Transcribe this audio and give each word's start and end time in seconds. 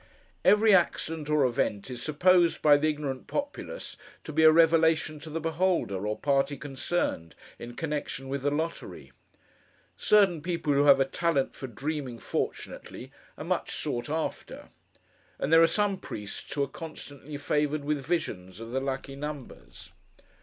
Every 0.43 0.73
accident 0.73 1.29
or 1.29 1.45
event, 1.45 1.91
is 1.91 2.01
supposed, 2.01 2.63
by 2.63 2.75
the 2.75 2.89
ignorant 2.89 3.27
populace, 3.27 3.97
to 4.23 4.33
be 4.33 4.41
a 4.43 4.51
revelation 4.51 5.19
to 5.19 5.29
the 5.29 5.39
beholder, 5.39 6.07
or 6.07 6.17
party 6.17 6.57
concerned, 6.57 7.35
in 7.59 7.75
connection 7.75 8.27
with 8.27 8.41
the 8.41 8.49
lottery. 8.49 9.11
Certain 9.95 10.41
people 10.41 10.73
who 10.73 10.85
have 10.85 10.99
a 10.99 11.05
talent 11.05 11.53
for 11.53 11.67
dreaming 11.67 12.17
fortunately, 12.17 13.11
are 13.37 13.45
much 13.45 13.69
sought 13.75 14.09
after; 14.09 14.69
and 15.37 15.53
there 15.53 15.61
are 15.61 15.67
some 15.67 15.99
priests 15.99 16.51
who 16.51 16.63
are 16.63 16.67
constantly 16.67 17.37
favoured 17.37 17.83
with 17.85 18.03
visions 18.03 18.59
of 18.59 18.71
the 18.71 18.81
lucky 18.81 19.15
numbers. 19.15 19.91